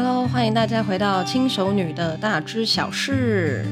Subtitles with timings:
[0.00, 3.66] Hello，欢迎大家回到轻熟女的大知小事。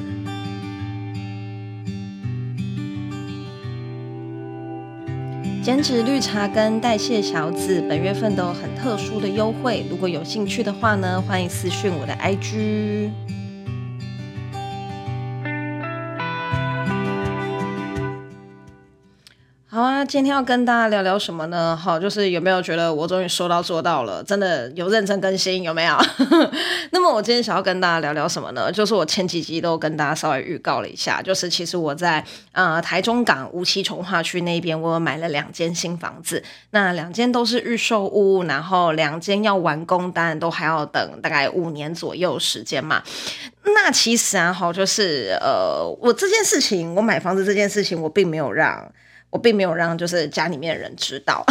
[5.63, 13.13] 减脂绿茶跟代谢小子本月份都有很特殊的优惠，如果有兴趣的话呢，欢迎私讯我的 IG。
[19.77, 21.77] 好啊，今天要跟大家聊聊什么呢？
[21.77, 25.95] 好，就是有没有觉得我终于说到做到了，真的有认真更新，有没有？
[26.93, 28.73] 那么我今天想要跟大家聊聊什么呢？
[28.73, 43.03] 就是我前几集都跟大家稍微预告了一下，就是其实我在呃台中港梧栖重化区那边，我买了两间新房子，那两间都是预售屋，然后两间要完工，当然都还要等大概五年左右时间嘛。
[43.63, 48.91] 那其实啊，好，就是呃，我这件事情，我买房子这件事情，我并没有让。
[49.31, 51.45] 我并没有让就是家里面人知道，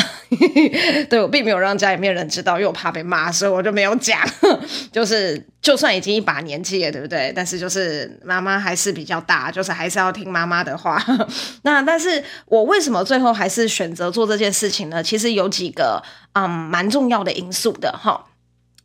[1.10, 4.20] 对，我并没有让家里面人知道，因为我怕被骂，所以我就没有讲。
[4.92, 7.32] 就是就算已经一把年纪了，对不对？
[7.36, 11.04] 但是就是妈妈还是比较大，就是还是要听妈妈的话。
[11.64, 15.04] 那但是我为什么最后还是选择做这件事情呢？
[15.04, 16.02] 其实有几个
[16.34, 18.26] 嗯蛮重要的因素的哈。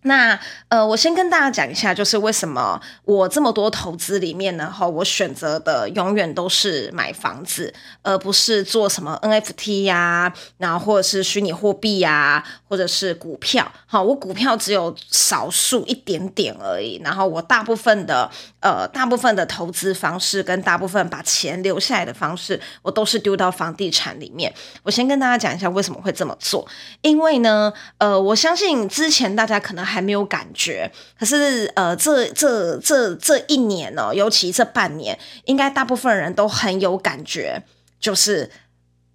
[0.02, 13.70] 那呃，我先跟大家讲一下，就是为什么我这么多投资里面呢，哈，我选择的永远都是买房子，而不是做什么 NFT 呀、然后或者是虚拟货币呀，或者是股票。
[13.86, 24.50] 好，我股票只有少数一点点而已，然后我大部分的呃，大部分的投资方式跟大部分把钱留下来的方式，我都是丢到房地产里面。
[24.82, 26.66] 我先跟大家讲一下为什么会这么做，
[27.02, 29.89] 因为呢，呃，我相信之前大家可能。
[29.90, 37.62] 还没有感觉，可是呃，这这这这一年呢、尤其这半年，应该大部分人都很有感觉，
[37.98, 38.48] 就是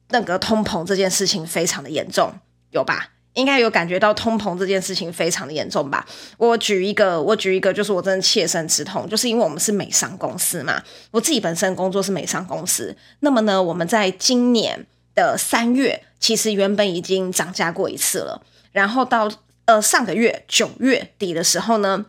[0.10, 2.34] 那个通膨这件事情非常的严重，
[2.72, 3.12] 有吧？
[3.34, 6.06] 应该有感觉到通膨这件事情非常的严重吧？
[6.38, 18.42] 我举一个，我举一个，就是我真的切身之痛，就是因为我们是美商公司嘛，我自己本身工作是美商公司，那么呢，我们在今年的三月，其实原本已经涨价过一次了，
[18.72, 19.32] 然后到。
[19.66, 22.06] 呃，上个月九月底的时候呢，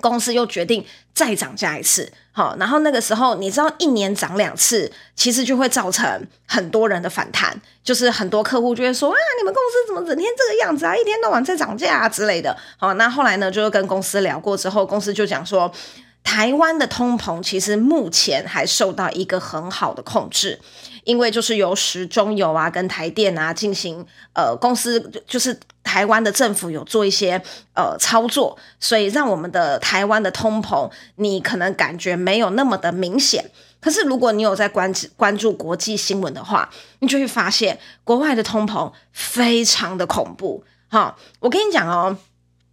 [0.00, 15.72] 公司又决定再涨价一次，好，然后那个时候你知道一年涨两次，其实就会造成很多人的反弹，就是很多客户就会说啊，你们公司怎么整天这个样子啊，一天到晚在涨价啊之类的，好，那后来呢，就是跟公司聊过之后，公司就讲说，
[16.28, 20.60] 台湾的通膨其实目前还受到一个很好的控制。
[21.04, 27.42] 因为就是由十中油啊跟台电啊进行呃公司就是台湾的政府有做一些
[27.74, 33.50] 呃操作，所以让我们的台湾的通膨你可能感觉没有那么的明显。
[33.80, 36.68] 可是如果你有在关注关注国际新闻的话，
[36.98, 40.62] 你就会发现国外的通膨非常的恐怖。
[40.90, 42.18] 哈，我跟你讲哦，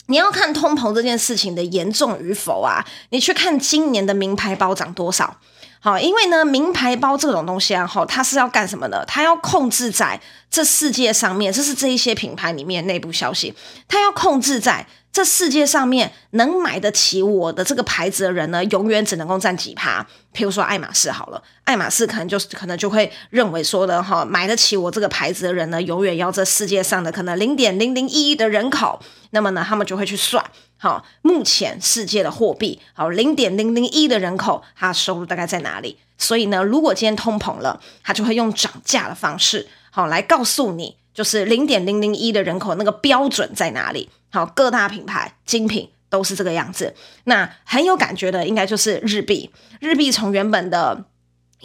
[0.08, 5.38] 你要看通膨这件事情的严重与否啊，你去看今年的名牌包涨多少。
[5.80, 9.06] 好，因为呢，名牌包这种东西啊，哈，它是要干什么的？
[9.08, 13.54] 它要控制在这世界上面，这是这一些品牌里面内部消息，
[13.88, 20.06] 它要控制在这世界上面能买得起我的这个牌子的人呢，永远只能够占几趴。
[20.34, 29.00] 譬如说爱马仕好了，爱马仕可能就是可能就会认为说的哈，买得起我这个牌子的人呢，永远要这世界上的可能零点零零一的人口。
[29.30, 30.44] 那么呢，他们就会去算，
[30.78, 35.98] 好，目前世界的货币，好，零点零零一的人口，他收入大概在哪里？
[36.18, 44.10] 所以呢，如果今天通膨了，他就会用涨价的方式，好，来告诉你，就是零点零零一的人口那个标准在哪里？
[44.36, 46.94] 好，各大品牌精品都是这个样子。
[47.24, 51.06] 那很有感觉的，应该就是日币，日币从原本的。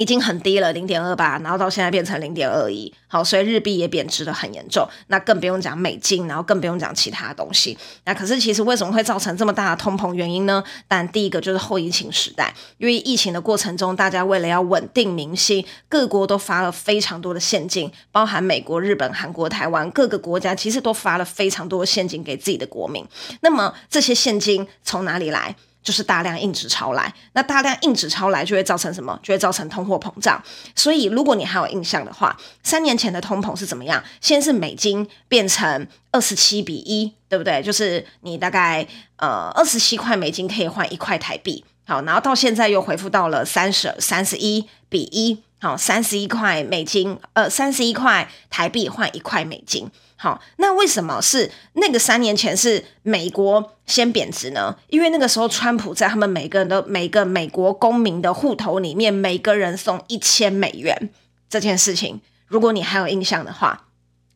[0.00, 4.88] 已经很低了，零点二八，然后到现在变成零点二一，好，所以日币也贬值得很严重。
[5.08, 7.76] 那更不用讲美金，然后更不用讲其他东西。
[8.06, 10.64] 那可是其实为什么会造成这么大的通膨原因呢？
[10.88, 23.04] 但第一个就是后疫情时代，因为疫情的过程中，大家为了要稳定民心，各国都发了非常多的现金，包含美国、日本、韩国、台湾各个国家，其实都发了非常多的现金给自己的国民。
[23.42, 25.54] 那么这些现金从哪里来？
[25.82, 29.18] 就是大量硬纸钞来，那大量硬纸钞来就会造成什么？
[29.22, 30.42] 就会造成通货膨胀。
[30.76, 34.02] 所以如果你还有印象的话，三年前的通膨是怎么样？
[34.20, 37.62] 先是美金变成二十七比一，对不对？
[37.62, 38.86] 就是你大概
[39.16, 49.90] 呃二十七块美金可以换一块台币，好，然后到现在又恢复到了三十三十一比一，好，三十一块美金，呃，三十一块台币换一块美金。
[50.16, 54.76] 好，那为什么是那个三年前是美国先贬值呢？
[54.88, 61.10] 因为那个时候川普在他们每个人的每个美国公民的户头里面，每个人送一千美元
[61.48, 63.86] 这件事情，如果你还有印象的话，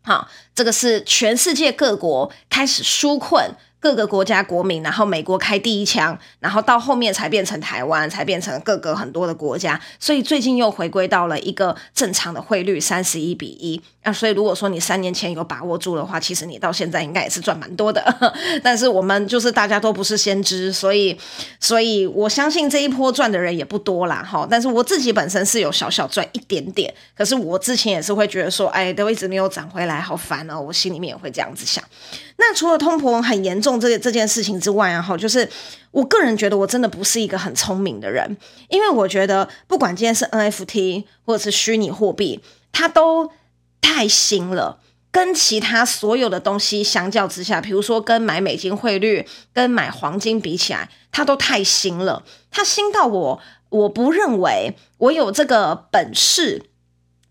[0.02, 3.54] 好，这个是全世界各国开始纾困。
[3.84, 13.78] 各个国家国民，然后美国开第一枪，然后到后面才变成台湾，才变成各个很多的国家，所以最近又回归到了一个正常的汇率三十一比一。
[14.02, 18.02] 那所以如果说你三年前有把握住的话，其实你到现在应该也是赚蛮多的。
[18.64, 21.14] 但是我们就是大家都不是先知，所以
[21.60, 24.48] 所以我相信这一波赚的人也不多啦哈。
[24.50, 31.84] 但是我自己本身是有小小赚一点点，可是我之前也是会觉得说，哎，都一直没有涨回来，好烦哦，我心里面也会这样子想。
[32.36, 35.48] 那除了通膨很严重这个这件事情之外啊，哈，就是
[35.92, 38.36] 我个人觉得我真的不是一个很聪明的人，
[38.68, 42.40] 因为我觉得不管今天是 NFT 或者是虚拟货币，
[42.72, 43.30] 它都
[43.80, 44.80] 太新了，
[45.12, 52.24] 跟其他所有的东西相较之下，比如说跟买美金汇率、跟买黄金比起来，它都太新了。
[52.50, 56.64] 它新到我，我不认为我有这个本事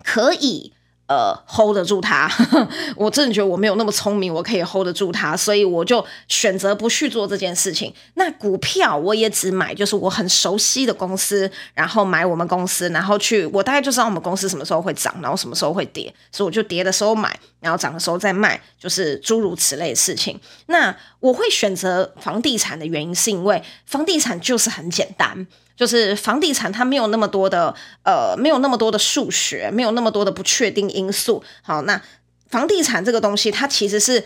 [0.02, 0.74] 可以。
[1.06, 2.32] 呃，hold 得住它，
[2.96, 7.94] 我真的觉得我没有那么聪明，我可以 hold 得住它，所以我就选择不去做这件事情。
[8.14, 20.40] 那股票我也只买，就是我很熟悉的公司，然后买我们公司，然后去，我大概就知道我们公司什么时候会涨，然后什么时候会跌，所以我就跌的时候买，然后涨的时候再卖，就是诸如此类的事情。
[20.68, 25.48] 那我会选择房地产的原因，是因为房地产就是很简单。
[25.76, 27.74] 就是房地产，它没有那么多的
[28.04, 31.44] 呃，没有那么多的数学，没有那么多的不确定因素。
[31.64, 32.00] 好，那
[32.48, 34.24] 房地产这个东西，它其实是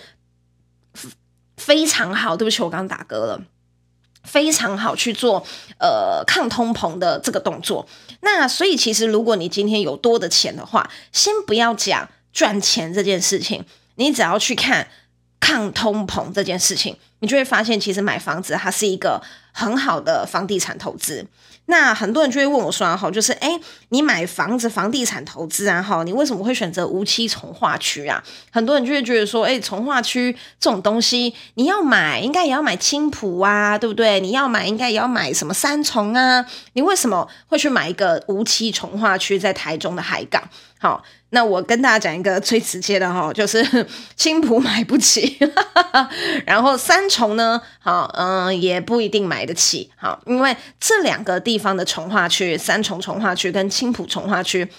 [1.55, 2.35] 非常好。
[2.35, 3.41] 对不起，我刚刚打嗝了，
[4.23, 5.45] 非常好去做
[5.79, 7.87] 呃抗通膨的这个动作。
[8.21, 13.63] 那所以，其实如果你今天有多的钱的话，先不要讲赚钱这件事情，
[13.95, 14.89] 你只要去看
[15.39, 19.21] 抗通膨这件事情，你就会发现，其实买房子它是一个。
[19.59, 21.25] 很好的房地产投资，
[21.65, 28.23] 那很多人就会问我说：“哈，就是诶，你买房子、房地产投资啊，哈，你为什么会选择无期重划区啊？”
[28.53, 34.19] 很多人就会觉得说：“诶，重划区这种东西，你要买，应该也要买青埔啊，对不对？
[34.19, 36.45] 你要买，应该也要买什么三重啊？
[36.73, 40.47] 你为什么会去买一个无期重划区在台中的海港？”
[40.79, 41.03] 好。
[41.31, 43.85] 那我跟大家讲一个最直接的哈，就是
[44.15, 45.37] 青浦买不起，
[46.45, 54.69] 然后三重呢，好，嗯，也不一定买得起，好，因为这两个地方的重划区，三重重化区跟青浦重划区，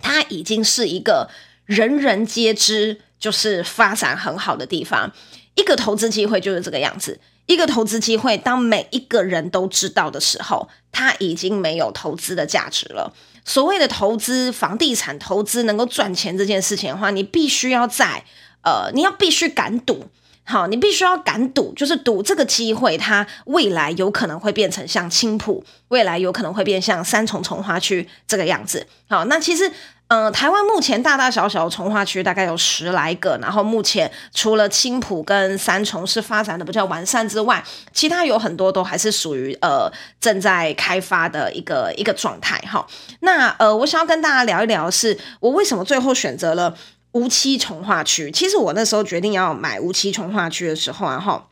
[0.00, 1.28] 它已经是一个
[1.66, 5.12] 人人皆知，就是发展很好的地方，
[5.56, 7.20] 一个投资机会就是这个样子。
[7.46, 13.12] 一个投资机会，当每一个人都知道的时候，它已经没有投资的价值了。
[13.44, 18.24] 所谓的投资房地产投资能够赚钱这件事情的话，你必须要在
[18.62, 20.06] 呃，你要必须敢赌，
[20.44, 28.86] 好，你必须要敢赌，就是赌这个机会，它未来有可能会变成像青浦，未来有可能会变像三重重花区这个样子。
[29.08, 29.70] 好，那其实。
[30.14, 37.64] 嗯、台湾目前大大小小的重划区大概有十来个，然后目前除了青埔跟三重是发展的比较完善之外，
[37.94, 42.86] 其他有很多都还是属于呃正在开发的一个一个状态哈。
[43.20, 46.76] 那呃，我想要跟大家聊一聊是，我为什么最后选择了
[47.12, 48.30] 无期重划区？
[48.30, 51.46] 其实我那时候决定要买无期重划区的时候啊，哈，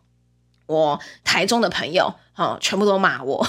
[0.67, 2.13] 我台中的朋友。
[2.37, 3.47] 哦，全部都骂我，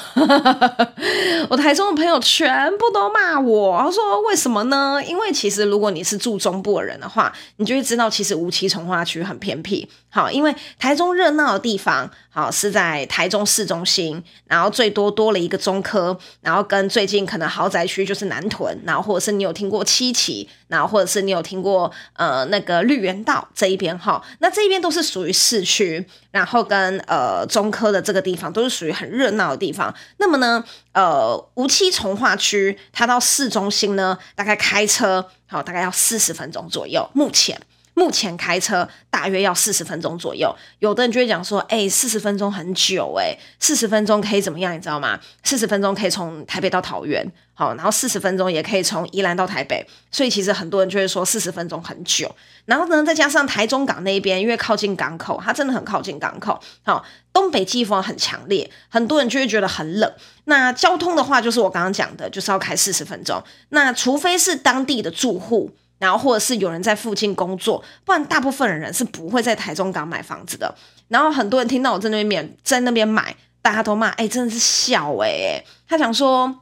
[1.49, 3.79] 我台中的朋友全部都骂我。
[3.79, 5.01] 他说：“为什么呢？
[5.07, 9.87] 因为其实如果你是住中部的人的话，你就会知道，其实无期从化区很偏僻。
[10.09, 28.80] 好，因为台中热闹的地方，好是在台中市中心，然后最多多了一个中科，然后跟最近可能豪宅区就是南屯，然后或者是你有听过七期，然后或者是你有听过呃那个绿园道这一边哈，那这一边都是属于市区，然后跟呃中科的这个地方都是。
[28.81, 37.07] 属于很热闹的地方，那么呢，呃，无期从化区，它到市中心呢，大概开车好，大概要四十分钟左右。
[37.13, 37.61] 目前。
[38.01, 44.73] 目前开车大约要四十分钟左右，有的人就会讲说，哎、欸，四十分钟很久、欸，哎，四十分钟可以怎么样？
[44.73, 45.19] 你知道吗？
[45.43, 52.35] 四十分钟可以从台北到桃园，好，然后四十分钟也可以从宜兰到台北，所以其实很多人就会说四十分钟很久。
[52.65, 60.11] 然后呢，再加上台中港那边，因为靠近港口，它真的很靠近港口，好，东北季风很强烈，很多人就会觉得很冷。
[60.45, 63.39] 那交通的话，就是我刚刚讲的，就是要开四十分钟。
[63.69, 65.69] 那除非是当地的住户。
[66.01, 70.73] 然后或者是有人在附近工作，不然大部分的人是不会在台中港买房子的。
[71.09, 75.63] 然后很多人听到我在那边在那边买，大家都骂，哎，真的是笑哎。
[75.87, 76.61] 他想说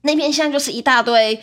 [0.00, 1.40] 那边现在就是一大堆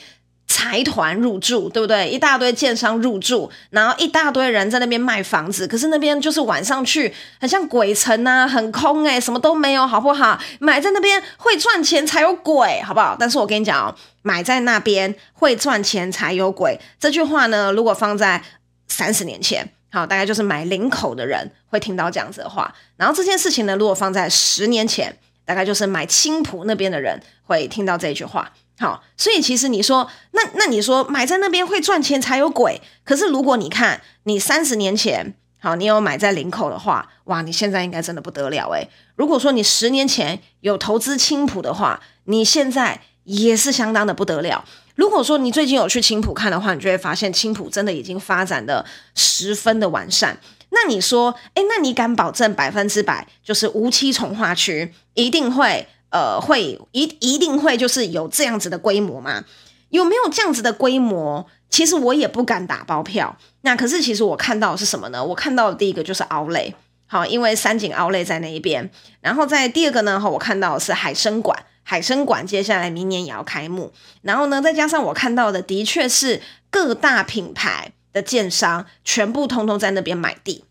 [0.51, 2.09] 财团入驻，对不对？
[2.09, 5.67] 一大堆建商入驻，然后一大堆人在那边卖房子。
[5.67, 10.39] 可是那边就是晚上去，很像鬼城啊，很空哎，什么都没有，好不好？
[10.57, 13.15] 买在那边会赚钱才有鬼，好不好？
[13.17, 13.95] 但是我跟你讲哦。
[14.21, 18.43] 买在那边会赚钱才有鬼，这句话呢，如果放在
[18.87, 22.73] 三十年前，好，大概就是买林口的人会听到这样子的话。
[22.97, 28.51] 然后这件事情呢，如果放在十年前，大概就是买青埔那边的人会听到这句话。
[28.79, 32.81] 好，所以其实你说，那那你说买在那边会赚钱才有鬼。
[33.03, 38.89] 可是如果你看你三十年前，好，你有买在林口的话，哇，你现在应该真的不得了诶。
[39.17, 44.63] 如果说你十年前有投资青埔的话，你现在也是相当的不得了。
[44.95, 50.39] 如果说你最近有去青埔看的话，你就会发现青埔真的已经发展的十分的完善。
[50.69, 55.85] 那你说，诶，那你敢保证百分之百就是无期重划区一定会？
[56.09, 59.43] 呃，会一一定会就是有这样子的规模吗？
[59.89, 61.47] 有没有这样子的规模？
[61.69, 63.37] 其实我也不敢打包票。
[63.61, 65.23] 那可是其实我看到的是什么呢？
[65.23, 66.73] 我看到的第一个就是奥莱，
[67.07, 68.89] 好，因为三井奥莱在那一边。
[69.21, 73.93] 然后在第二个呢，哈，我看到的是海参馆，海参馆接下来明年也要开幕。
[74.21, 80.65] 然后呢，再加上我看到的，的确是各大品牌的建商全部通通在那边买地。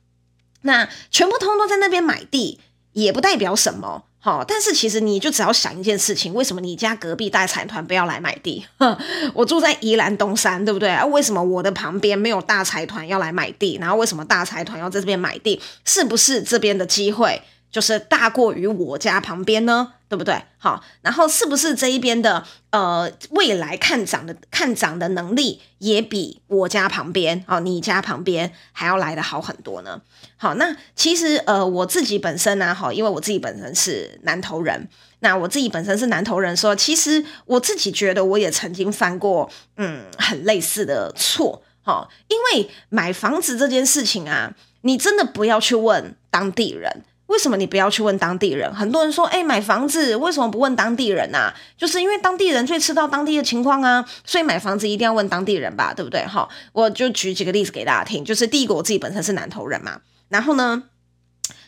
[0.63, 2.61] 那全部通通在那边买地，
[2.93, 4.05] 也不代表什么。
[4.29, 8.67] 哦，但是其实你就只要想一件事情，为什么你家隔壁大财团不要来买地？
[9.33, 11.03] 我住在宜兰东山，对不对啊？
[11.07, 13.79] 为什么我的旁边没有大财团要来买地？
[13.81, 15.59] 然后为什么大财团要在这边买地？
[15.87, 19.95] 是不是这边的机会就是大过于我家旁边呢？
[20.09, 20.43] 对不对？
[20.57, 30.01] 好，然后是不是这一边的呃未来看涨的看涨的能力也比我家旁边哦，你家旁边还要来得好很多呢？
[30.39, 47.05] 好，那其实呃我自己本身呢、啊，好，因为我自己本身是南投人，那我自己本身是南投人说，说其实我自己觉得我也曾经犯过嗯很类似的错，好，因为买房子这件事情啊，你真的不要去问当地人。
[47.29, 48.75] 为什么你不要去问当地人？
[48.75, 51.55] 很多人说，哎，买房子为什么不问当地人啊？
[51.77, 56.27] 就是因为当地人最知道当地的情况啊，所以买房子一定要问当地人吧，对不对？
[56.27, 58.25] 哈，我就举几个例子给大家听。
[58.25, 60.85] 就是第一个，我自己本身是南投人嘛，然后呢，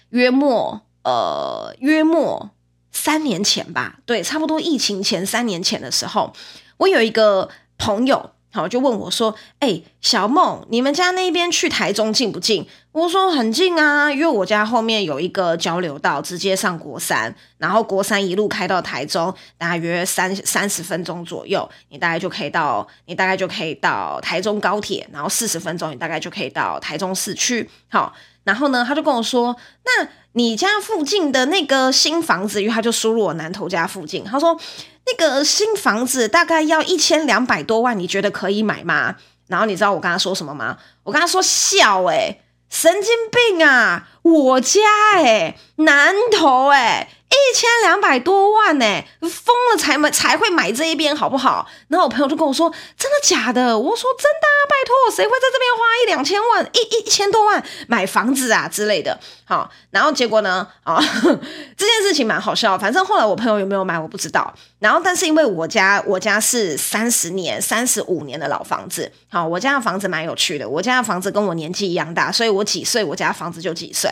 [0.09, 2.51] 约莫呃约莫
[2.91, 6.33] 三年前吧，对，差不多疫情前三年前的时候，
[6.79, 8.31] 我有一个朋友。
[8.53, 27.71] 好，就问我说：“哎、小梦，你们家那边去台中近不近？”我说：“很近啊，因为我家后面有一个交流道，直接上国三，然后国三一路开到台中，大约三三十分钟左右，你大概就可以到，你大概就可以到台中高铁，然后四十分钟，你大概就可以到台中市区。
[27.89, 28.13] 好，
[28.45, 34.59] 然后呢，他就跟我说：‘那你家附近的那个新房子，因为他就输入我南头家附近，他说。’
[35.07, 39.17] 那个新房子大概要一千两百多万，你觉得可以买吗？
[39.49, 40.77] 然后你知道我跟他说什么吗？
[41.03, 44.09] 我跟他说笑诶、神经病啊！
[44.23, 44.81] 我家
[45.17, 47.09] 诶、欸，南投诶、欸。
[47.31, 48.85] 一千两百多万呢，
[49.21, 51.65] 疯了才买才会买这一边，好不好？
[51.87, 60.67] 然后我朋友就跟我说：“真的假的？”我说：“真的啊，拜托，谁会在这边花一两千万、一一千多万买房子啊之类的？”好，然后结果呢？
[60.83, 61.01] 啊，
[61.77, 62.77] 这件事情蛮好笑。
[62.77, 64.53] 反正后来我朋友有没有买，我不知道。
[64.81, 70.69] 然后，但是因为我家我家是三十年、三十五年的老房子，好，我家的房子蛮有趣的。
[70.69, 74.10] 我家的房子跟我年纪一样大，所以我几岁，我家房子就几岁。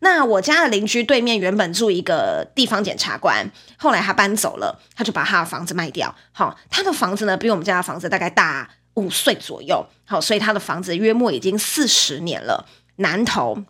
[0.00, 6.14] 那我家的邻居对面原本住一个地方检察官，后来他搬走了，他就把他的房子卖掉。
[6.32, 9.86] 好，他的房子呢比我们家的房子大概大五岁左右。
[10.04, 13.64] 好，所以他的房子约莫已经四十年了，南投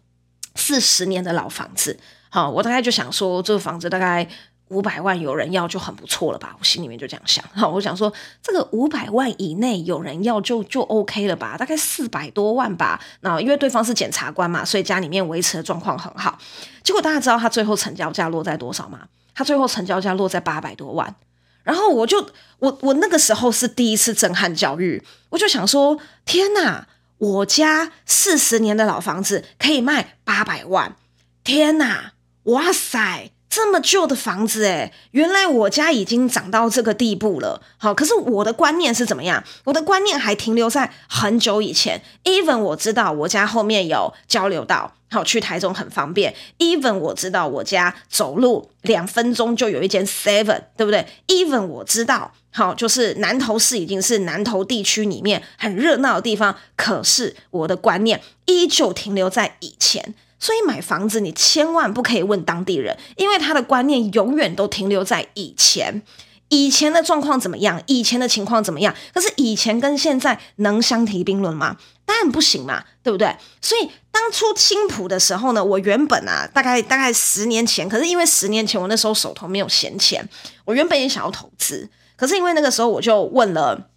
[0.55, 1.99] 四十年的老房子。
[2.31, 4.29] 好，我大概就想说，这个房子大概。
[4.73, 6.57] 五百万有人要就很不错了吧？
[6.59, 7.45] 我心里面就这样想。
[7.55, 8.13] 好，我想说
[8.43, 11.57] 这个五百万以内有人要就就 OK 了吧？
[11.59, 13.01] 大概四百多万吧。
[13.21, 16.39] 那因为对方是检察官嘛，所以家里面维持的状况很好。
[16.83, 19.01] 结果大家知道他最后成交价落在多少吗？
[19.35, 21.15] 他最后成交价落在八百多万。
[21.63, 22.27] 然后我就
[22.59, 26.89] 我我那个时候是第一次震撼教育，我就想说天哪，
[27.19, 30.97] 我家四十年的老房子可以卖八百万，
[31.45, 32.15] 天哪，
[32.45, 33.32] 哇塞！
[33.55, 37.61] 这么旧的房子，诶，原来我家已经涨到这个地步了。
[37.77, 39.45] 好，可是我的观念是怎么样？
[39.65, 42.01] 我的观念还停留在很久以前。
[42.25, 46.35] Even 我知道我家后面有交流道，好，去台中很方便。
[46.59, 56.57] Even 我知道我家走路两分钟就有一间 Seven，对不对？Even 我知道，好，就是南投市已经是南投地区里面很热闹的地方。
[56.75, 60.15] 可是我的观念依旧停留在以前。
[60.43, 66.03] 所以买房子，你千万不可以问当地人，因为他的观念永远都停留在以前。
[66.49, 67.81] 以前的状况怎么样？
[67.87, 68.93] 以前的情况怎么样？
[69.15, 71.77] 可是以前跟现在能相提并论吗？
[72.05, 73.37] 当然不行嘛，对不对？
[73.61, 80.29] 所以当初青埔的时候呢，我原本啊，大概大概十年前，可是因为十年前我那时候手头没有闲钱，
[80.65, 83.91] 我原本也想要投资，可是因为那个时候我就问了。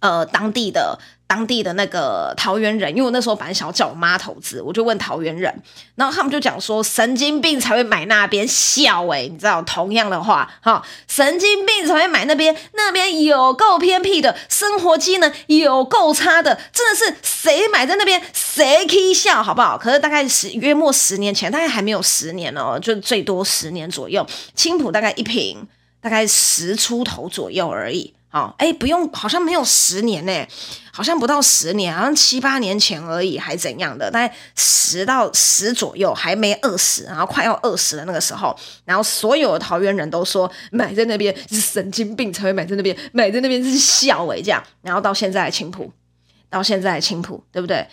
[0.00, 5.52] 呃，当地的当地的那个桃园人，因为我那时候本来想要叫我妈投资，我就问桃园人，
[5.96, 19.76] 然后他们就讲说神经病才会买那边笑诶、你知道同样的话哈，神经病才会买那边，那边有够偏僻的，生活机能有够差的，真的是谁买在那边谁可以笑好不好？
[19.76, 25.66] 可是大概十约莫十年前，大概还没有十年哦，就最多十年左右，青浦大概一坪
[26.00, 28.14] 大概十出头左右而已。
[28.32, 30.46] 哦，哎，不用，好像没有十年呢，
[30.96, 34.10] 好像不到十年，好像七八年前而已，还怎样的？
[34.10, 45.92] 大概十到十左右，还没二十，然后快要二十的那个时候，然后所有的桃园人都说买在那边是神经病才会买在那边，买在那边是笑诶，这样，然后到现在青埔，
[46.48, 47.86] 到现在青浦，对不对？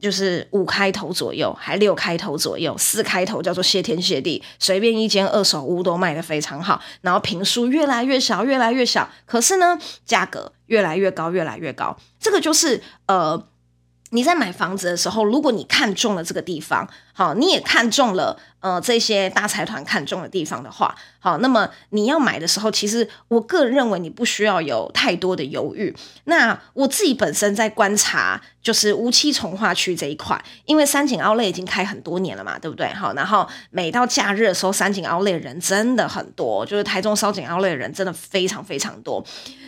[0.00, 13.48] 就是五开头左右，还六开头左右，四开头叫做谢天谢地，随便一间二手屋都卖得非常好，然后坪数越来越小，越来越小，可是呢，价格越来越高，越来越高，这个就是呃。
[14.10, 25.94] 你在买房子的时候，如果你看中了这个地方，好，你也看中了呃这些大财团看中的地方的话，好，那么你要买的时候，其实我个人认为你不需要有太多的犹豫。
[26.24, 32.88] 那我自己本身在观察，就是梧栖重划区这一块，因为三井奥莱已经开很多年了嘛，对不对？
[32.94, 39.24] 好，然后每到假日的时候，三井奥莱人真的很多，就是台中烧井奥莱人真的非常非常多。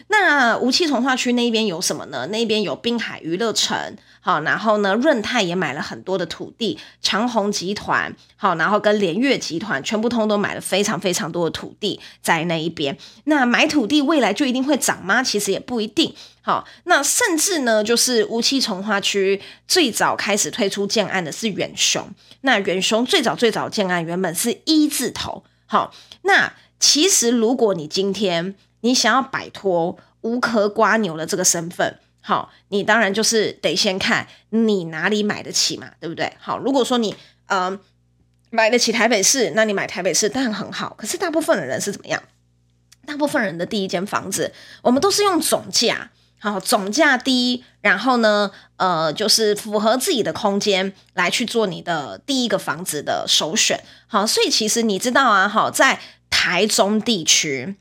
[0.09, 2.27] 那梧栖重划区那边有什么呢？
[2.29, 12.97] 那边有滨海娱乐城，好，然后呢，润泰也买了很多的土地，长虹集团，好，然后跟联越集团，全部通都买了非常非常多的土地在那一边。
[13.25, 15.23] 那买土地未来就一定会涨吗？
[15.23, 16.15] 其实也不一定。
[16.43, 22.07] 好，那甚至呢，就是梧栖重划区最早开始推出建案的是远雄，
[22.43, 25.45] 那远雄最早最早建案原本是一字头。
[25.67, 36.33] 好，那其实如果你今天你想要摆脱无壳瓜牛的这个身份，好，你当然就是得先看你哪里买得起嘛，对不对？
[36.39, 37.79] 好，如果说你呃
[38.51, 40.95] 买得起台北市，那你买台北市当然很好。
[40.99, 42.23] 可是大部分的人是怎么样？
[43.07, 44.53] 大部分人的第一间房子，
[44.83, 53.83] 我们都是用总价，好，总价低，然后呢，呃，就是符合自己的空间来去做你的第一个房子的首选。
[54.07, 57.77] 好，所以其实你知道啊，好，在台中地区。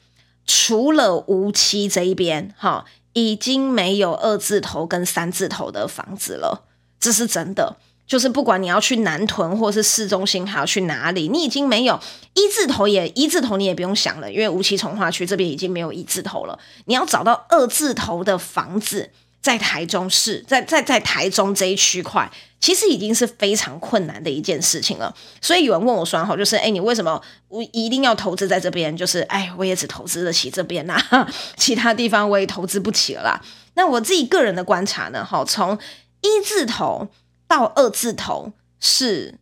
[0.52, 6.66] 除了梧栖这一边，哈，已经没有二字头跟三字头的房子了，
[7.00, 7.78] 这是真的。
[8.06, 12.00] 就是不管你要去南屯或是市中心，还要去哪里，你已经没有
[12.34, 16.58] 一字头也一字头，你也不用想了，因为吴奇从化区这边已经没有一字头了。
[16.86, 22.32] 你要找到二字头的房子，在台中市，在在在台中这一区块。
[22.62, 28.96] 其实已经是非常困难的一件事情了，所以有人问我说：“哈，就是哎，你为什么我一定要投资在这边？
[28.98, 31.02] 就是哎，我也只投资得起这边呐，
[31.56, 33.42] 其他地方我也投资不起了啦。”
[33.76, 35.80] 那我自己个人的观察呢，哈，从
[36.20, 37.08] 一字头
[37.48, 39.36] 到二字头是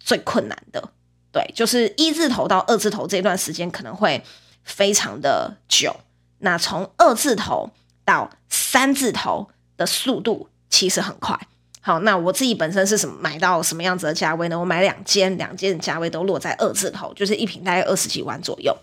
[0.00, 0.90] 最困难的，
[1.30, 4.20] 对，就是一字头到二字头这段时间可能会
[4.64, 5.94] 非常的久。
[6.38, 7.70] 那从二字头
[8.06, 11.38] 到三字头的速度其实很快。
[11.82, 14.58] 好，那我自己本身是什么买到什么样子的价位呢？
[14.58, 18.74] 我买两间，两间的价位都落在二字头，就是一瓶大概二十几万左右。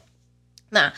[0.69, 0.91] 那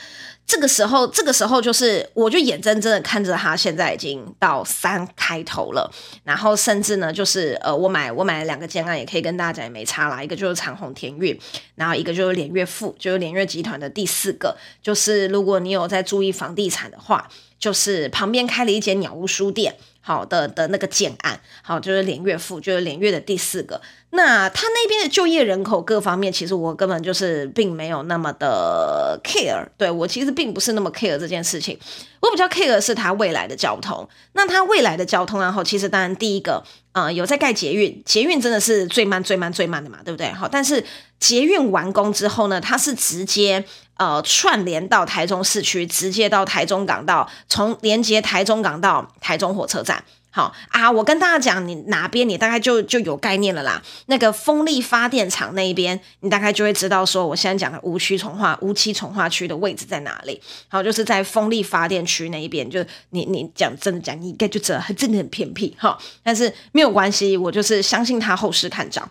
[0.46, 5.92] 这个时候，这个时候就是，我就眼睁睁的看着它现在已经到三开头了。
[6.24, 10.24] 然后甚至呢，就是呃，我买我买了两个建案，也可以跟大家讲也没差啦。
[10.24, 11.38] 一个就是长虹天运，
[11.74, 14.56] 然后一个就是联悦富，就是联悦集团的第四个。
[14.84, 17.28] 就是如果你有在注意房地产的话，
[17.66, 19.76] 就是旁边开了一间鸟屋书店。
[20.08, 23.82] 好的的那个建案，好，就是连月富，就是连月的第四个。
[24.12, 29.66] 那他那边的就业人口各方面，其实我根本就是并没有那么的 care。
[29.80, 31.76] 对，我其实并不是那么 care 这件事情，
[32.20, 34.08] 我比较 care 是他未来的交通。
[34.34, 40.32] 那他未来的交通，然后其实当然第一个，呃，有在盖捷运，捷运真的是最慢、最慢、最慢的嘛，对不对？
[40.34, 40.86] 好，但是
[41.20, 43.66] 捷运完工之后呢，它是直接
[43.98, 50.04] 呃串联到台中市区，直接到台中港道，从连接台中港到台中火车站。
[50.32, 53.82] 好啊，我跟大家讲，你哪边你大概就就有概念了啦。
[54.08, 60.42] 那个风力发电厂那一边，你大概就会知道说，我现在讲的无区重化、无期重化区的位置在哪里。
[60.68, 65.74] 好，就是在风力发电区那一边，就你你讲真的讲，你应该就知道，真的很偏僻。
[65.80, 69.10] 哈，但是没有关系，我就是相信他后市看涨。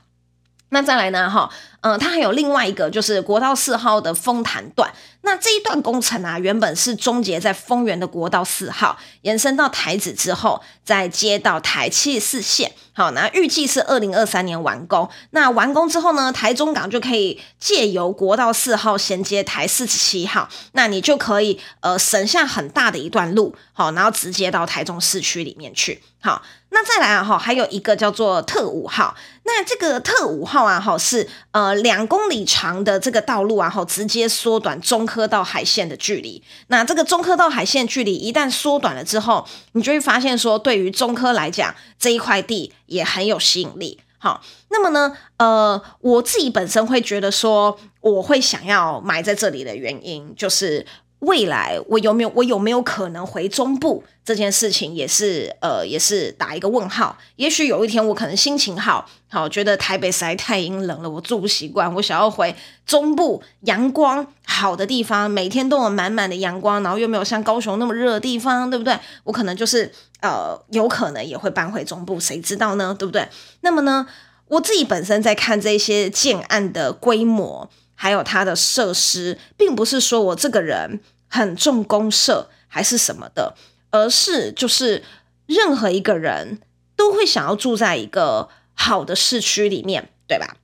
[0.71, 1.31] 那再来呢？
[1.31, 1.49] 哈，
[1.83, 4.91] 嗯，它还有另外一个，就是国道四号的丰潭段。
[5.25, 12.73] 那这一段工程啊，原本是终结在丰原的国道四号，延伸到台子之后，再接到台七四线。
[12.97, 15.09] 好，那预计是二零二三年完工。
[15.31, 26.03] 那完工之后呢，台中港就可以借由国道四号衔接台四十七号，那你就可以呃省下很大的一段路，好，然后直接到台中市区里面去。
[26.21, 29.17] 好，那再来啊哈，还有一个叫做特五号。
[29.47, 36.43] 那这个特五号啊，哈是呃两公里长的这个道路啊，哈直接缩短中科到海线的距离。
[36.67, 44.01] 那这个中科到海线距离一旦缩短了之后，你就会发现说，对于中科来讲，这一块地也很有吸引力。
[44.19, 50.85] 好，那么呢，呃，我自己本身会觉得说，我会想要买在这里的原因就是。
[51.25, 57.17] 未来我有没有我有没有可能回中部这件事情也是呃也是打一个问号。
[57.37, 62.55] 也许有一天我可能心情好，好觉得台北实在太阴冷了，我住不习惯，我想要回
[62.87, 68.99] 中部阳光好的地方，每天都有满满的阳光，然后又没有像高雄那么热的地方，对不对？
[69.25, 72.95] 我可能就是呃有可能也会搬回中部，谁知道呢？
[72.99, 73.29] 对不对？
[73.61, 74.07] 那么呢，
[74.49, 81.01] 我自己本身在看这些建案的规模，还有它的设施，并不是说我这个人。
[81.35, 83.57] 很重公设还是什么的，
[83.91, 85.03] 而是就是
[85.47, 86.61] 任何一个人
[86.95, 90.57] 都会想要住在一个好的市区里面，对吧？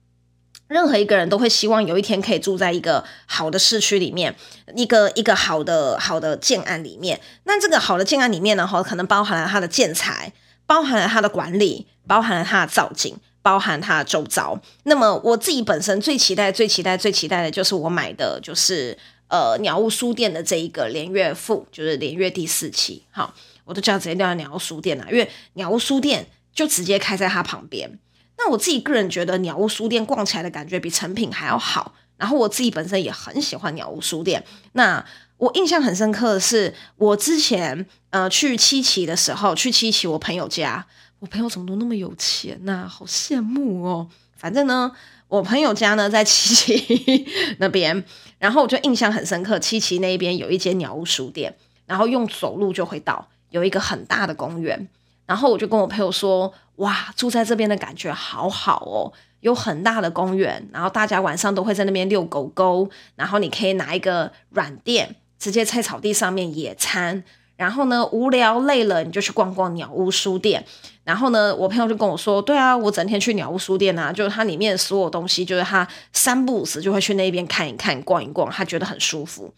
[0.69, 4.33] 任何一个人都会希望有一天可以住在一个好的市区里面，
[4.73, 7.19] 一个一个好的好的建案里面。
[7.43, 10.31] 那这个好的建案里面呢，哈，可能包含了它的建材，
[10.65, 14.57] 包含了它的管理，包含了它的造景，包含它的周遭。
[14.83, 18.97] 那么我自己本身最期待、最期待、最期待的就是我买的就是。
[19.31, 27.97] 呃，鸟屋书店的这一个连月赋，就是连月第四期，好，我都叫直接叫鸟屋书店了，因为鸟屋书店就直接开在它旁边。
[28.37, 34.43] 那我自己个人觉得鸟屋书店逛起来的感觉比成品还要好，然后我自己本身也很喜欢鸟屋书店。
[34.73, 35.05] 那
[35.37, 40.85] 我印象很深刻的是，我之前呃去七期的时候，去七期我朋友家，
[41.19, 44.09] 我朋友怎么都那么有钱呐、好羡慕哦。
[44.35, 44.91] 反正呢。
[45.31, 47.25] 我朋友家呢在七七
[47.57, 48.03] 那边，
[48.37, 49.57] 然后我就印象很深刻。
[49.57, 54.89] 七七那边有一间鸟屋书店，然后用走路就会到，有一个很大的公园。
[55.25, 67.23] 然后我就跟我朋友说：“哇，住在这边的感觉好好哦，有很大的公园，然后大家晚上都会在那边遛狗狗，然后你可以拿一个软垫，直接在草地上面野餐。”
[67.61, 70.65] 然后呢，无聊累了，你就去逛逛鸟屋书店。
[71.03, 79.53] 然后呢，我朋友就跟我说：“对啊，我整天去鸟屋书店啊，就是它里面所有东西，就是他三不五时就会去那边看一看、逛一逛，他觉得很舒服。”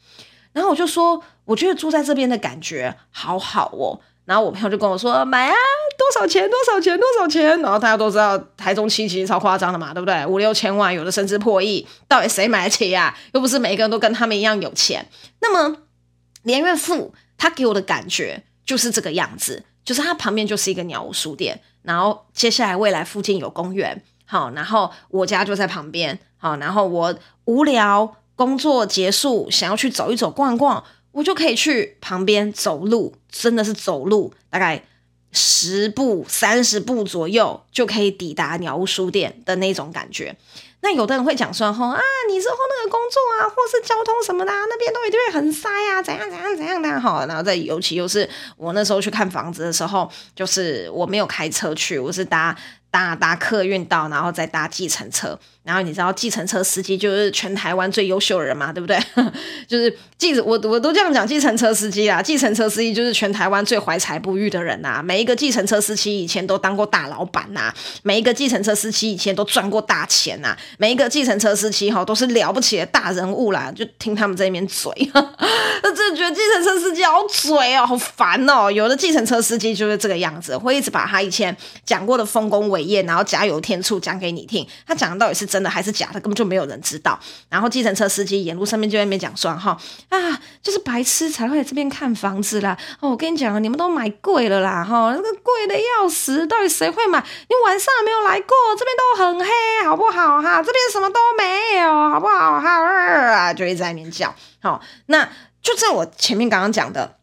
[0.52, 5.56] 然后我就说：“我觉得住在这边的感觉好好哦。”然后我朋友就跟我说：“买啊，
[5.98, 6.50] 多少钱？
[6.50, 7.00] 多少钱？
[7.00, 10.26] 多少钱？”然后大家都知道台中七期超夸张的嘛，对不对？
[10.26, 13.18] 五六千万，有的甚至破亿，到底谁买得起呀？
[13.34, 15.08] 又不是每一个人都跟他们一样有钱。
[15.40, 15.78] 那么
[16.42, 17.14] 连岳父。
[17.44, 34.86] 他给我的感觉就是这个样子，就是他旁边就是一个鸟屋书店，然后接下来未来附近有公园，好，然后我家就在旁边，好，然后我无聊工作结束想要去走一走逛逛，我就可以去旁边走路，真的是走路，大概
[35.34, 40.38] 十步三十步左右就可以抵达鸟屋书店的那种感觉。
[40.84, 52.56] 那有的人会讲说，吼啊，你之后那个工作啊，或是交通什么的，啊，那边都一定会很塞啊，怎样怎样怎样的，好，然后再尤其又是我那时候去看房子的时候，就是我没有开车去，我是搭。
[52.94, 58.96] 搭搭客运到，然后再搭计程车，然后你知道计程车司机就是全台湾最优秀的人嘛，对不对？
[59.68, 73.72] 就是计我我都这样讲，计程车司机啊，计程车司机就是全台湾最怀才不遇的人呐、每一个计程车司机以前都当过大老板呐、每一个计程车司机以前都赚过大钱呐、每一个计程车司机哈都是了不起的大人物啦。
[73.76, 74.92] 就听他们在那边嘴，
[75.82, 78.70] 那真的觉得计程车司机好嘴哦，好烦哦。
[78.70, 87.18] 有的计程车司机就是这个样子，会一直把他以前讲过的丰功伟业，然后加油添醋讲给你听，他讲的到底是真的还是假的，根本就没有人知道。
[87.50, 89.78] 然后计程车司机沿路上面就在那边讲说哈
[90.10, 92.78] 啊，就是白痴才会来这边看房子啦。
[93.00, 97.20] 哦，我跟你讲，你们都买贵了啦哈，那个贵的要死，到底谁会买？
[97.20, 100.62] 你晚上没有来过，这边都很黑，好不好哈？
[100.62, 102.70] 这边什么都没有，好不好哈？
[102.70, 104.34] 啊，就一直在那边叫。
[104.62, 105.30] 好，那
[105.62, 107.18] 就在我前面刚刚讲的，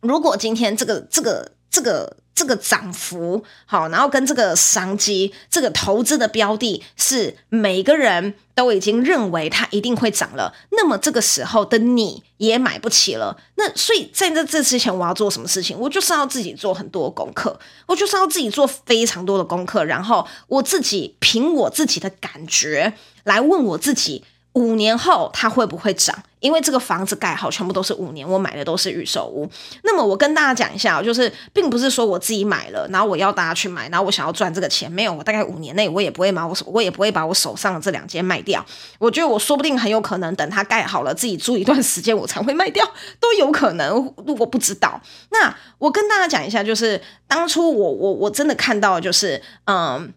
[0.00, 2.16] 如果今天这个这个这个。
[2.38, 13.36] 这个涨幅好，然后跟这个商机，这个投资的标的是每个人都已经认为它一定会涨了，那么这个时候的你也买不起了。
[13.56, 15.76] 那所以在这这之前，我要做什么事情？
[15.76, 22.92] 我就是要自己做很多功课，我就是要自己做非常多的功课，然后我自己凭我自己的感觉
[23.24, 24.22] 来问我自己。
[24.58, 26.16] 五年后它会不会涨？
[26.40, 29.48] 因为这个房子盖好，全部都是五年，我买的都是预售屋。
[29.82, 38.64] 那么我跟大家讲一下，就是并不是说我自己买了，然后我要大家去买，然后我想要赚这个钱，没有，我大概五年内我也不会把我手，我也不会把我手上的这两间卖掉。
[38.98, 42.84] 我觉得我说不定很有可能等它盖好了，自己住一段时间，我才会卖掉，
[43.18, 44.14] 都有可能。
[44.24, 45.00] 如果不知道。
[45.30, 50.12] 那我跟大家讲一下，就是当初我我我真的看到，就是嗯。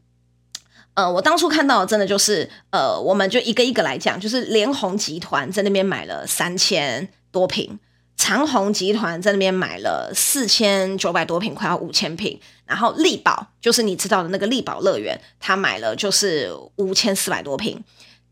[0.94, 7.80] 呃，我当初看到真的就是，呃，我们就一个一个来讲，就是联鸿集团在那边买了三千多坪，
[8.18, 17.82] 长虹集团在那边买了四千九百多坪，快要五千坪，然后力宝就是你知道的那个力宝乐园，他买了就是五千四百多坪，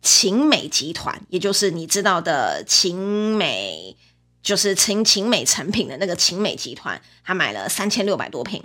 [0.01, 2.97] 勤美集团，也就是你知道的勤
[3.37, 3.95] 美，
[4.43, 8.61] 就是勤勤美成品的那个勤美集团，他买了三千六百多坪。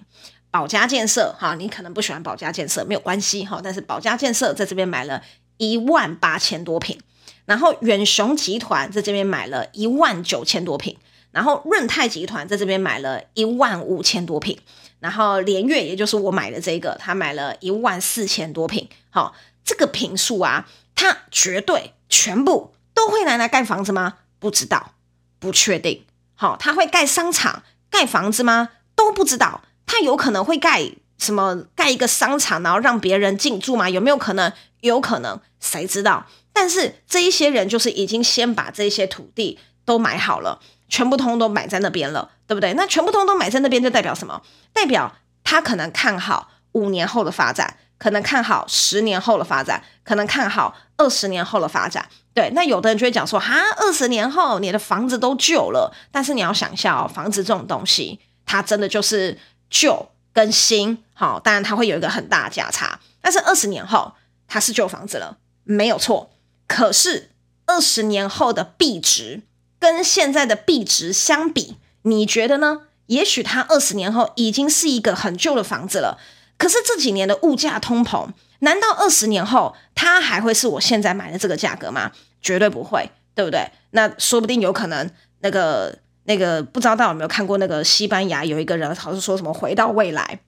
[0.54, 5.20] 保家建设哈，你可能不喜欢保家建设没有关系哈，但是保家建设在这边买了
[5.56, 6.96] 一万八千多平，
[7.44, 10.96] 然后远雄集团在这边买了一万九千多平，
[11.32, 14.56] 然后润泰集团在这边买了一万五千多平，
[15.00, 24.18] 然后联越也就是我买的这个，他买了一万四千多平，好，这个平数啊，它绝对全部都会拿来盖房子吗？
[24.38, 24.92] 不知道，
[25.40, 26.04] 不确定，
[26.36, 28.68] 好，他会盖商场、盖房子吗？
[28.94, 29.62] 都不知道。
[29.86, 31.64] 他有可能会盖什么？
[31.76, 33.88] 盖一个商场，然后让别人进驻吗？
[33.88, 34.52] 有没有可能？
[34.80, 36.26] 有可能，谁知道？
[36.52, 42.74] 但是这一些人就是已经先把这些土地都买好了，全部通都买在那边了，对不对？
[42.74, 44.42] 那全部通都买在那边，就代表什么？
[44.72, 52.06] 代表他可能看好五年后的发展，可能看好十年后的发展，可能看好二十年后的发展。
[52.34, 55.94] 对，那有的人就会讲说，哈，二十年后你的房子都旧了。
[56.12, 59.38] 但是你要想一下哦，房子这种东西，它真的就是。
[59.74, 63.00] 旧跟新，好，当然它会有一个很大的价差。
[63.20, 64.12] 但是二十年后
[64.46, 66.30] 它是旧房子了，没有错。
[66.68, 67.30] 可是
[67.66, 69.42] 二十年后的币值
[69.80, 72.82] 跟现在的币值相比，你觉得呢？
[73.06, 76.20] 也许它二十年后已经是一个很旧的房子了。
[76.56, 78.28] 可是这几年的物价通膨，
[78.60, 82.12] 难道二十年后它还会是我现在买的这个价格吗？
[82.40, 83.72] 绝对不会，对不对？
[83.90, 85.10] 那说不定有可能
[85.40, 85.98] 那个。
[86.24, 90.40] 那个不知道大家有没有看过那个西班牙有一个人，好像说什么回到未来，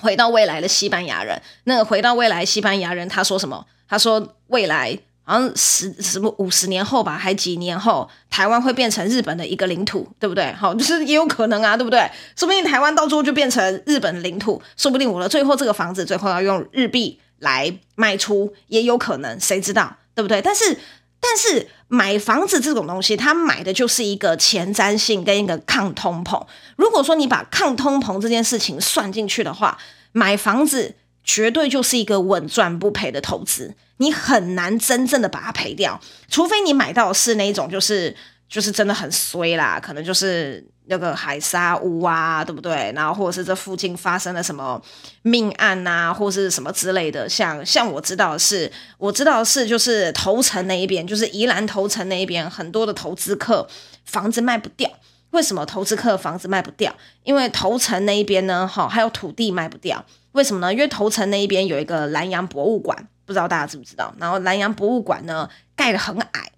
[0.00, 1.42] 回到未来的西班牙人。
[1.64, 3.66] 那个回到未来西班牙人他说什么？
[3.88, 10.52] 他说未来好像十什么五十年后吧，还几年后，台湾会变成日本的一个领土，对不对？
[10.52, 12.08] 好，就是也有可能啊，对不对？
[12.36, 20.40] 说不定台湾到最后就变成日本的领土，说不定我的最后这个房子最后要用日币来卖出，也有可能，谁知道，对不对？
[20.40, 20.78] 但是。
[21.22, 26.40] 但是买房子这种东西，他买的就是一个前瞻性跟一个抗通膨。
[26.76, 29.76] 如果说你把抗通膨这件事情算进去的话，
[30.12, 38.16] 买房子绝对就是一个稳赚不赔的投资，你很难真正的把它赔掉，除非你买到是那一种就是
[38.48, 40.64] 就是真的很衰啦，可能就是。
[40.90, 42.92] 那个海沙屋啊，对不对？
[42.96, 44.82] 然后或者是这附近发生了什么
[45.22, 47.28] 命案啊，或是什么之类的。
[47.28, 53.68] 像像我知道的是，我知道是，就是头城那一边，就是宜兰头城那一边，很多的投资客
[54.04, 54.90] 房子卖不掉。
[55.30, 56.92] 为什么投资客房子卖不掉？
[57.22, 60.04] 因为头城那一边呢，哈，还有土地卖不掉。
[60.32, 60.72] 为什么呢？
[60.72, 64.12] 因为头城那一边有一个兰阳博物馆，不知道大家知不知道？
[64.18, 66.50] 然后兰阳博物馆呢，盖得很矮，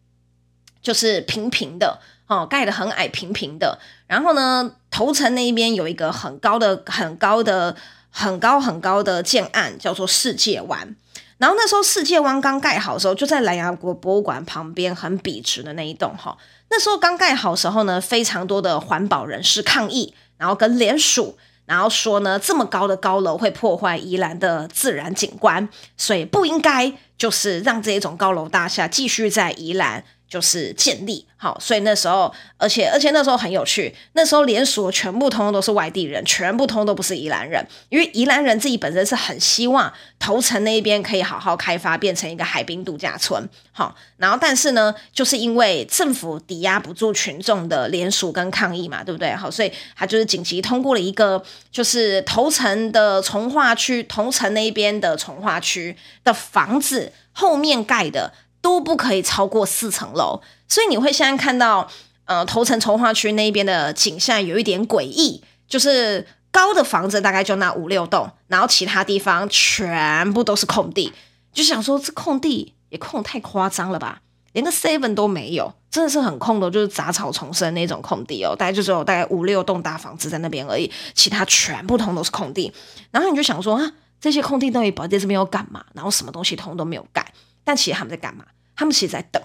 [0.80, 2.00] 就是平平的。
[2.26, 3.78] 哦，盖得很矮，平平的。
[4.06, 7.76] 然后呢，头城那一边有一个很高的、很高的、
[8.10, 10.96] 很高很高的建案，叫做世界湾。
[11.38, 16.14] 然后那时候世界湾刚盖好的时候，就在蓝牙国博物馆旁边，很笔直的那一栋。
[16.16, 16.38] 哈，
[16.70, 30.04] 那时候刚盖好的时候呢，非常多的环保人士抗议，然后跟联署，然后说呢，这么高的高楼会破坏宜兰的自然景观，所以不应该就是让这一种高楼大厦继续在宜兰。
[30.32, 49.34] 就是建立好，所以那时候，而且而且那时候很有趣，那时候连署全部通通都是外地人，全部通通都不是宜兰人，因为宜兰人自己本身是很希望头城那一边可以好好开发，变成一个海滨度假村，好，然后但是呢，就是因为政府抵押不住群众的连署跟抗议嘛，对不对？
[49.34, 58.32] 好，所以他就是紧急通过了一个，就是头城的从化区，头城那一边的从化区的房子后面盖的。
[58.62, 61.86] 都不可以超过四层楼，所以你会现在看到，
[62.24, 71.12] 呃，头城重划区那边的景象有一点诡异，就是高的房子大概就那五六栋，然后其他地方全部都是空地，
[71.52, 74.20] 就想说这空地也空太夸张了吧，
[74.52, 82.72] 连个 seven 都没有，真的是很空的，就是杂草丛生那种空地哦，大概就只有大概五六栋大房子在那边而已，其他全部通都是空地，
[83.10, 85.84] 然后你就想说啊，这些空地到底摆在这边要干嘛？
[85.94, 87.32] 然后什么东西通都没有盖。
[87.64, 88.44] 但其实他们在干嘛？
[88.74, 89.42] 他们其实在等，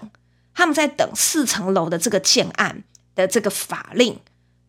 [0.54, 2.82] 他们在等四层楼的这个建案
[3.14, 4.18] 的这个法令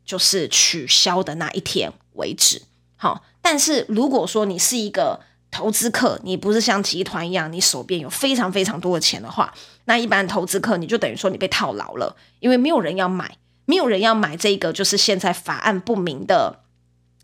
[0.06, 2.62] 就是取消的那一天为止。
[2.96, 9.54] 好，但是如果说你是一个投资客，你不是像集团一样，你手边有非常非常多的钱的话，
[9.86, 16.60] 那一般投资客你就等于说你被套牢了，因为没有人要买，没有人要买这个就是现在法案不明的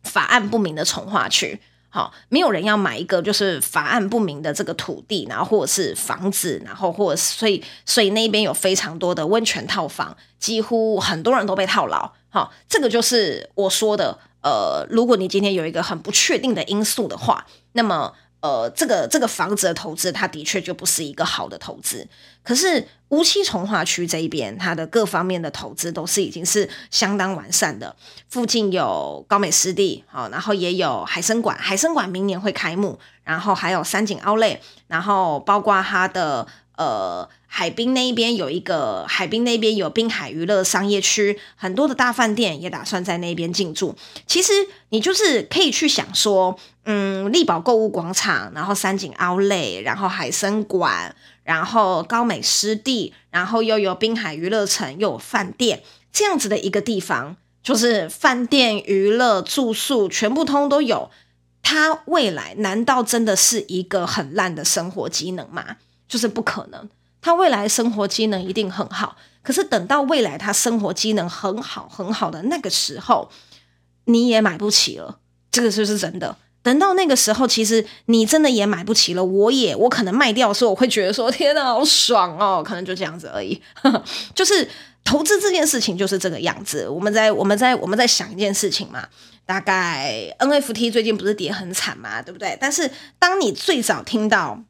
[0.03, 1.59] 法案不明的从化区。
[1.95, 12.11] 好，没有人要买一个就是法案不明的这个土地，然后或者是房子，然后或者所以所以那边有非常多的温泉套房，几乎很多人都被套牢。
[12.27, 18.13] 好，这个就是我说的，呃，如果你今天有一个很不确定的因素的话，那么。
[18.45, 22.07] 呃，这个这个房子的投资，它的确就不是一个好的投资。
[22.43, 27.95] 可是乌溪从化区这一边，它的各方面的投资都是已经是相当完善的。
[28.29, 36.45] 附近有高美湿地，好，然后也有海生馆，海生馆明年会开幕，然后还有三井奥莱，然后包括它的。
[36.77, 37.25] 呃，
[37.57, 43.95] 海滨那一边有一个海滨那边有滨海娱乐商业区，很多的大饭店也打算在那边进驻。
[44.27, 44.51] 其实
[44.89, 61.09] 你就是可以去想说，嗯，力宝购物广场，然后三井奥莱，然后海生馆，然后高美湿地，然后又有滨海娱乐城，又有饭店，这样子的一个地方，就是饭店、娱乐、住宿全部通都有。
[61.63, 65.77] 它未来难道真的是一个很烂的生活机能吗？
[66.09, 66.89] 就是不可能，
[67.25, 73.31] 他未来生活机能一定很好，可是等到未来他生活机能很好很好的那个时候，
[74.03, 75.17] 你也买不起了，
[75.51, 76.37] 这个就是真的。
[76.61, 83.59] 等到那个时候，其实你真的也买不起了，我也我可能卖掉的时候，我会觉得说天哪，好爽哦，可能就这样子而已。
[84.35, 84.69] 就是
[85.03, 86.87] 投资这件事情就是这个样子。
[86.87, 89.03] 我们在我们在我们在想一件事情嘛，
[89.47, 92.55] 大概 NFT 最近不是跌很惨嘛，对不对？
[92.61, 94.61] 但是当你最早听到。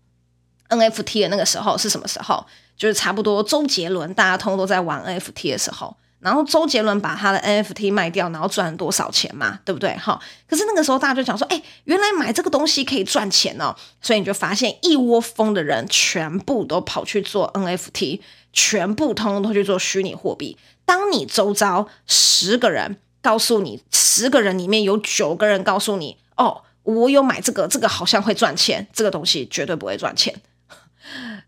[0.69, 2.45] NFT 的那个时候是什么时候？
[2.77, 9.59] 就是差不多周杰伦大家通都在玩 NFT 的时候，然后周杰伦把他的 NFT 卖掉，然后赚了多少钱嘛？
[9.63, 9.95] 对不对？
[9.95, 18.19] 哈，可是那个时候大家就讲说，哎，原来买这个东西可以赚钱哦，所以你就发现一窝蜂的人全部都跑去做 NFT，
[18.51, 20.57] 全部通通都去做虚拟货币。
[20.83, 30.35] 当你周遭十个人告诉你，十个人里面有九个人告诉你，哦，我有买这个，这个好像会赚钱，这个东西绝对不会赚钱。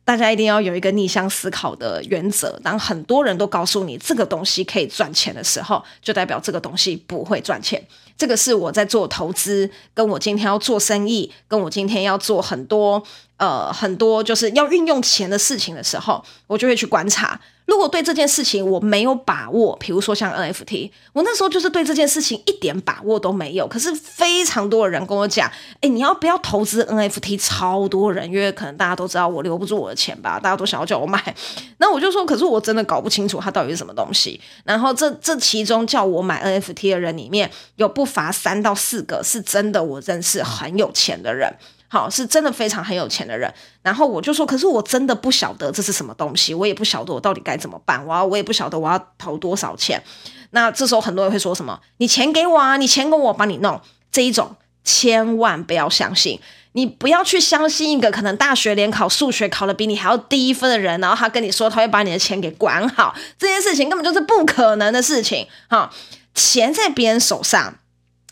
[0.03, 2.59] 大家一定要有一个逆向思考的原则。
[2.63, 7.85] 当很多人都告诉你这个东西可以赚钱的时候，就代表这个东西不会赚钱。
[8.17, 13.03] 这个是我在做投资，跟我今天要做生意，跟我今天要做很多
[13.37, 17.39] 呃很多就是要运用钱的事情的时候，我就会去观察。
[17.67, 23.67] 如果对这件事情我没有把握，比如说像 NFT，我那时候就是对这件事情一点把握都没有。
[23.67, 25.51] 可是非常多的人跟我讲，
[25.81, 27.37] 哎，你要不要投资 NFT？
[27.37, 31.35] 超多人，因为可能大家都知道我留不住我的钱吧，大家都想要叫我买。
[31.79, 34.39] 那我就说，可是我真的搞不清楚它到底是什么东西。
[34.63, 41.53] 然后这这其中叫我买 NFT 的人里面有不乏三到四个是真的我认识很有钱的人。
[41.89, 50.03] 好，是真的非常很有钱的人，然后我就说，可是我真的不晓得这是什么东西，我也不晓得我到底该怎么办，我要我也不晓得我要投多少钱。
[50.51, 51.79] 那这时候很多人会说什么？
[51.97, 53.79] 你钱给我啊，你钱给我，我帮你弄。
[54.11, 56.39] 这一种千万不要相信，
[56.73, 65.47] 你不要去相信一个可能大学联考数学考得比你还要低分的人，然后他跟你说他会把你的钱给管好，这件事情根本就是不可能的事情。
[65.69, 65.89] 哈，
[66.35, 67.75] 钱在别人手上，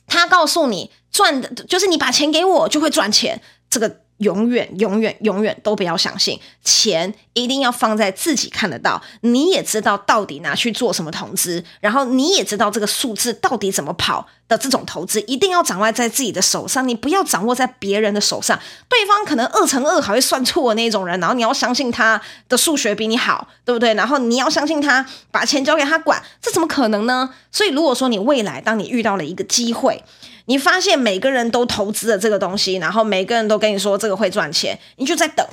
[0.07, 0.91] 他告诉你。
[1.15, 6.37] 赚的就是你把钱给我就会赚钱，这个永远永远永远都不要相信。
[6.61, 18.59] 钱一定要放在自己看得到，你也知道到底拿去做什么投资，然后你也知道这个数字到底怎么跑的这种投资，一定要掌握在自己的手上，你不要掌握在别人的手上。
[18.89, 23.93] 对方可能二乘二还会算错的那种人，然后你要相信他的数学比你好，对不对？
[23.93, 27.29] 然后你要相信他把钱交给他管，这怎么可能呢？
[27.51, 30.03] 所以如果说你未来当你遇到了一个机会，
[30.45, 35.45] 你发现每个人都投资了这个东西，然后每个人都跟你说这个会赚钱，你就在等，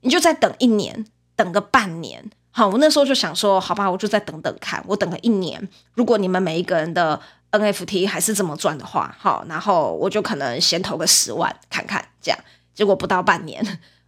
[0.00, 1.04] 你就再等一年，
[1.36, 2.30] 等个半年。
[2.52, 5.68] 好，我那时候就想说，好吧，我就再等等看，我等了一年。
[5.94, 7.20] 如果你们每一个人的
[7.52, 12.38] NFT 还是这么赚的话，好，然后我就可能先投个十万看看，这样。
[12.74, 13.64] 结果不到半年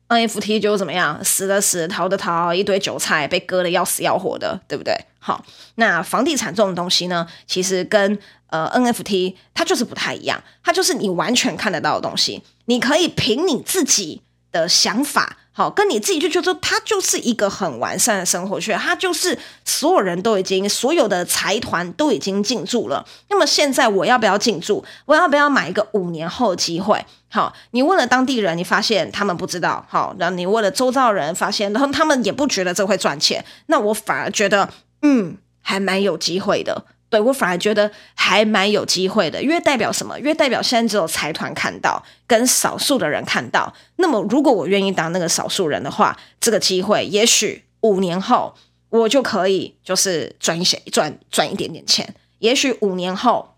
[0.08, 4.92] ，NFT 就怎么样，死的死，逃的逃，一堆韭菜被割得要死要活的，对不对？
[5.20, 5.44] 好，
[5.76, 8.18] 那房地产这种东西呢，其实跟
[8.52, 14.22] 呃，NFT 它就是不太一样，它就是你完全看得到的东西，你可以凭你自己
[14.52, 15.38] 的想法。
[15.54, 23.04] 好，跟你自己就觉得它就是一个很完善的生活圈，它就是所有人都已经，所有的财团都已经进驻了。
[23.28, 24.82] 那么现在我要不要进驻？
[25.04, 27.04] 我要不要买一个五年后机会？
[27.28, 29.84] 好，你问了当地人，你发现他们不知道。
[29.90, 33.44] 好，然后你问了周遭人，发现然后他们也不觉得这会赚钱。
[33.66, 34.70] 那我反而觉得，
[35.02, 36.86] 嗯，还蛮有机会的。
[37.12, 40.18] 对，我反而觉得还蛮有机会的，因为代表什么？
[40.18, 43.70] 因为代表现在只有财团看到，跟少数的人看到。
[43.96, 48.54] 那么，如果我愿意当那个少数人的话，这个机会也许五年后
[48.88, 52.14] 我就可以就是赚一些赚赚一点点钱。
[52.38, 53.56] 也许五年后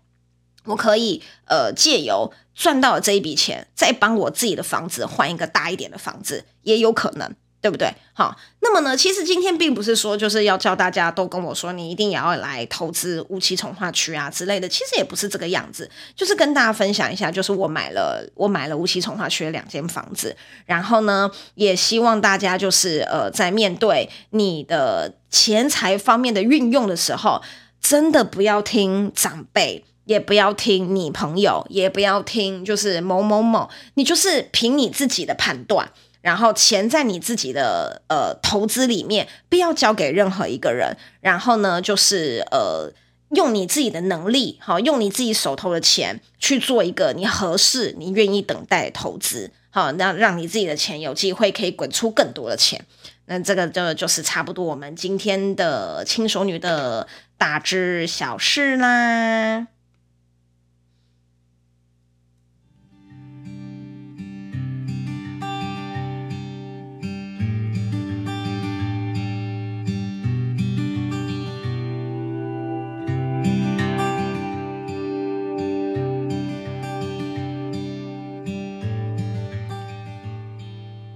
[0.65, 7.33] 我可以呃借由赚到了这一笔钱，再帮我自己的房子换一个大一点的房子，也有可能。
[7.65, 7.91] 对不对？
[8.13, 20.37] 好，那么呢，其实今天并不是说就是要叫大家都跟我说你一定也要来投资乌七重划区啊之类的，其实也不是这个样子，就是跟大家分享一下，就是我买了我买了乌七重划区的两间房子，
[20.67, 27.41] 然后呢，也希望大家就是呃，在面对你的钱财方面的运用的时候，
[27.81, 35.91] 真的不要听长辈，也不要听你朋友，也不要听就是某某某，你就是凭你自己的判断。
[36.25, 40.97] 然后钱在你自己的呃投资里面，不要交给任何一个人。
[41.21, 42.91] 然后呢，就是呃
[43.35, 52.83] 用你自己的能力，好，用你自己手头的钱去做一个你合适、你愿意等待投资，好，那让你自己的钱有机会可以滚出更多的钱。
[53.27, 57.07] 那这个就就是差不多我们今天的轻熟女的
[57.37, 59.67] 大致小事啦。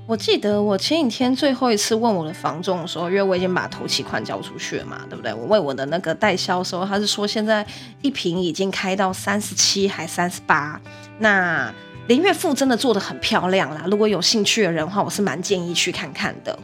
[0.10, 5.32] 我记得我前几天最后一次问我的房仲的时候，因为我已经把头期款交出去了嘛，对不对？
[5.32, 7.64] 我问我的那个代销售，他是说现在
[8.02, 10.82] 一瓶已经开到三十七还三十八，
[11.20, 11.72] 那
[12.08, 13.84] 林月富真的做得很漂亮啦。
[13.86, 16.58] 如果有兴趣的人的话，我是蛮建议去看看的。